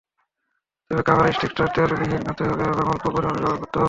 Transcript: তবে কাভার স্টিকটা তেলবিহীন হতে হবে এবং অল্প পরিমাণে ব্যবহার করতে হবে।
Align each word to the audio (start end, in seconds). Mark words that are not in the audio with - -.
তবে 0.91 1.01
কাভার 1.07 1.27
স্টিকটা 1.31 1.63
তেলবিহীন 1.75 2.21
হতে 2.29 2.43
হবে 2.49 2.63
এবং 2.73 2.85
অল্প 2.93 3.05
পরিমাণে 3.07 3.39
ব্যবহার 3.39 3.59
করতে 3.61 3.67
হবে। 3.67 3.79